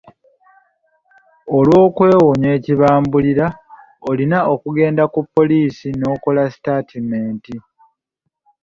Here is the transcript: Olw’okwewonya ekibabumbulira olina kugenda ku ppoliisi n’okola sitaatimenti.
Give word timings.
Olw’okwewonya 1.57 2.49
ekibabumbulira 2.57 3.47
olina 4.09 4.37
kugenda 4.63 5.03
ku 5.13 5.19
ppoliisi 5.25 5.87
n’okola 5.95 6.41
sitaatimenti. 6.53 7.55